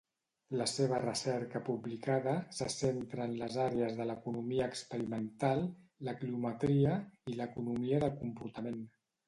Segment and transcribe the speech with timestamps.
[0.59, 5.63] La seva recerca publicada se centra en les àrees de l'economia experimental,
[6.11, 6.99] la cliometria
[7.35, 8.85] i l'economia del comportament.